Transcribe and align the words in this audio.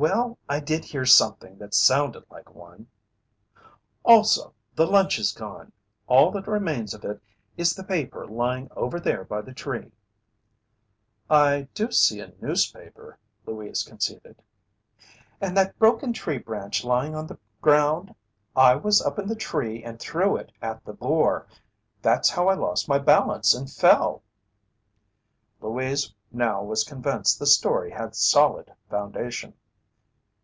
"Well, 0.00 0.38
I 0.48 0.60
did 0.60 0.84
hear 0.84 1.04
something 1.04 1.58
that 1.58 1.74
sounded 1.74 2.22
like 2.30 2.54
one." 2.54 2.86
"Also, 4.04 4.54
the 4.76 4.86
lunch 4.86 5.18
is 5.18 5.32
gone. 5.32 5.72
All 6.06 6.30
that 6.30 6.46
remains 6.46 6.94
of 6.94 7.02
it, 7.04 7.20
is 7.56 7.74
the 7.74 7.82
paper 7.82 8.24
lying 8.24 8.68
over 8.76 9.00
there 9.00 9.24
by 9.24 9.40
the 9.42 9.52
tree." 9.52 9.90
"I 11.28 11.62
do 11.74 11.90
see 11.90 12.20
a 12.20 12.30
newspaper," 12.40 13.18
Louise 13.44 13.82
conceded. 13.82 14.40
"And 15.40 15.56
that 15.56 15.76
broken 15.80 16.12
tree 16.12 16.38
branch 16.38 16.84
lying 16.84 17.16
on 17.16 17.26
the 17.26 17.40
ground? 17.60 18.14
I 18.54 18.76
was 18.76 19.02
up 19.02 19.16
the 19.16 19.34
tree 19.34 19.82
and 19.82 19.98
threw 19.98 20.36
it 20.36 20.52
at 20.62 20.84
the 20.84 20.92
boar. 20.94 21.48
That's 22.02 22.30
how 22.30 22.46
I 22.46 22.54
lost 22.54 22.86
my 22.88 23.00
balance 23.00 23.52
and 23.52 23.68
fell." 23.68 24.22
Louise 25.60 26.14
now 26.30 26.62
was 26.62 26.84
convinced 26.84 27.40
the 27.40 27.46
story 27.46 27.90
had 27.90 28.14
solid 28.14 28.72
foundation. 28.88 29.54